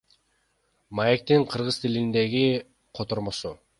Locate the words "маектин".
0.99-1.41